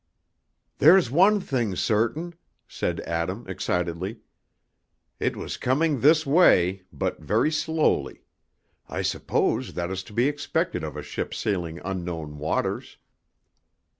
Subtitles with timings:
[0.79, 2.33] "There's one thing certain,"
[2.67, 4.17] said Adam, excitedly:
[5.19, 8.23] "it was coming this way, but very slowly.
[8.89, 12.97] I suppose that is to be expected of a ship sailing unknown waters.